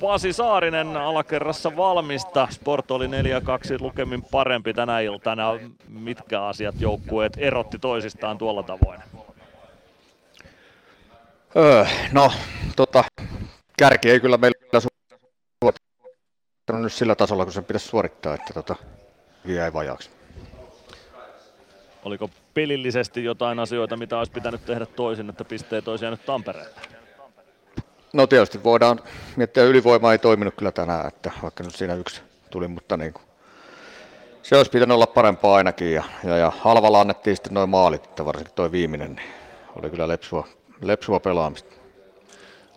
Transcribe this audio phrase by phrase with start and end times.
[0.00, 2.48] Pasi Saarinen alakerrassa valmista.
[2.50, 3.10] Sport oli 4-2
[3.80, 5.52] lukemin parempi tänä iltana.
[5.88, 9.00] Mitkä asiat joukkueet erotti toisistaan tuolla tavoin?
[11.56, 12.32] Öö, no,
[12.76, 13.04] tota,
[13.78, 14.80] kärki ei kyllä meillä
[15.62, 18.76] suorittanut nyt sillä tasolla, kun sen pitäisi suorittaa, että tota,
[19.44, 20.10] jäi vajaaksi.
[22.04, 26.97] Oliko pelillisesti jotain asioita, mitä olisi pitänyt tehdä toisin, että pisteet olisi jäänyt Tampereelle?
[28.12, 29.00] No tietysti voidaan
[29.36, 33.22] miettiä, ylivoima ei toiminut kyllä tänään, että vaikka nyt siinä yksi tuli, mutta niin kuin,
[34.42, 38.24] se olisi pitänyt olla parempaa ainakin ja, ja, ja halvalla annettiin sitten noin maalit, että
[38.24, 39.30] varsinkin tuo viimeinen niin
[39.76, 40.48] oli kyllä lepsua,
[40.82, 41.74] lepsua pelaamista.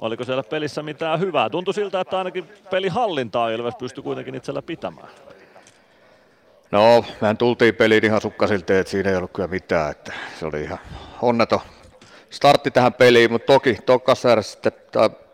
[0.02, 1.50] Oliko siellä pelissä mitään hyvää?
[1.50, 5.10] Tuntui siltä, että ainakin pelihallintaa Ilves pystyi kuitenkin itsellä pitämään.
[6.72, 9.92] No, mehän tultiin peliin ihan sukkasilta, että siinä ei ollut kyllä mitään.
[9.92, 10.80] Että se oli ihan
[11.22, 11.60] onneton
[12.32, 14.72] startti tähän peliin, mutta toki tokassa sitten,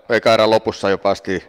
[0.10, 1.42] eikä erään lopussa jo päästiin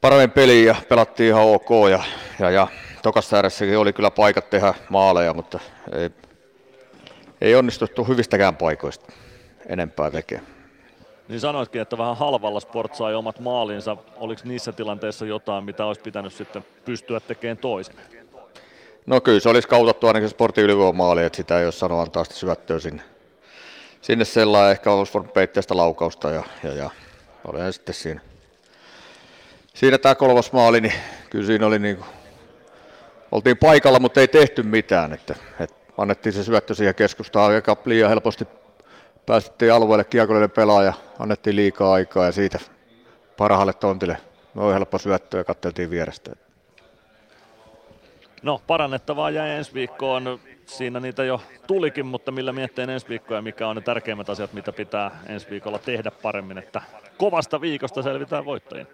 [0.00, 1.68] paremmin peliin ja pelattiin ihan ok.
[1.90, 2.02] Ja,
[2.38, 2.68] ja, ja
[3.02, 3.36] tokassa
[3.78, 5.58] oli kyllä paikat tehdä maaleja, mutta
[5.92, 6.10] ei,
[7.40, 9.12] ei onnistuttu hyvistäkään paikoista
[9.66, 10.46] enempää tekemään.
[11.28, 13.96] Niin sanoitkin, että vähän halvalla Sport sai omat maalinsa.
[14.16, 17.96] Oliko niissä tilanteissa jotain, mitä olisi pitänyt sitten pystyä tekemään toisin?
[19.06, 22.36] No kyllä se olisi kautattu ainakin sportin ylivoimaali, että sitä ei ole sanoa antaa sitä
[22.36, 23.02] syöttöä sinne,
[24.02, 26.90] sinne sellainen ehkä voinut peitteestä laukausta ja, ja, ja
[27.44, 28.20] oli sitten siinä.
[29.74, 30.94] Siinä tämä kolmas maali, niin
[31.30, 32.08] kyllä siinä oli niin kuin,
[33.32, 38.08] oltiin paikalla, mutta ei tehty mitään, että, että annettiin se syöttö siihen keskustaan aika liian
[38.08, 38.46] helposti
[39.26, 42.58] päästettiin alueelle kiekollinen pelaaja, annettiin liikaa aikaa ja siitä
[43.36, 44.16] parhaalle tontille
[44.54, 46.36] noin helppo syöttö ja katseltiin vierestä.
[48.42, 50.40] No, parannettavaa jäi ensi viikkoon.
[50.66, 54.52] Siinä niitä jo tulikin, mutta millä mietteen ensi viikkoa ja mikä on ne tärkeimmät asiat,
[54.52, 56.82] mitä pitää ensi viikolla tehdä paremmin, että
[57.16, 58.86] kovasta viikosta selvitään voittajien?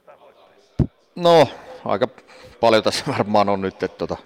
[1.15, 1.49] No,
[1.85, 2.09] aika
[2.61, 3.83] paljon tässä varmaan on nyt.
[3.83, 4.17] Että tota,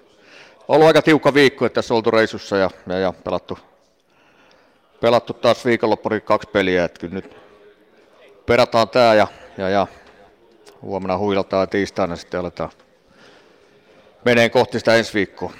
[0.67, 3.59] ollut aika tiukka viikko, että tässä oltu reissussa ja, ja, ja pelattu,
[5.01, 6.83] pelattu taas viikonloppuri kaksi peliä.
[6.83, 7.37] Että kyllä nyt
[8.45, 9.87] perataan tää ja, ja, ja
[10.81, 12.71] huomenna huilataan ja tiistaina sitten aletaan
[14.25, 15.53] menee kohti sitä ensi viikkoa.